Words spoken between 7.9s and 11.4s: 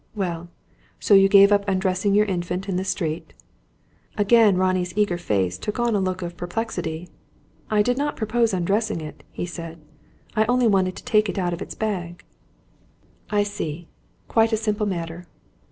not propose undressing it," he said. "I only wanted to take it